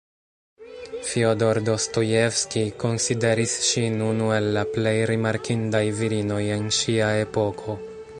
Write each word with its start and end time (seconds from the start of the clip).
Fjodor 1.09 1.57
Dostojevskij 1.67 2.71
konsideris 2.83 3.53
ŝin 3.67 4.01
unu 4.07 4.31
el 4.39 4.49
la 4.55 4.63
plej 4.77 4.95
rimarkindaj 5.11 5.83
virinoj 6.01 6.41
en 6.57 6.67
ŝia 6.79 7.11
epoko. 7.27 7.77